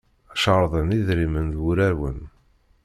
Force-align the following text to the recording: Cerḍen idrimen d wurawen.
Cerḍen 0.41 0.95
idrimen 0.99 1.47
d 1.53 1.55
wurawen. 1.61 2.19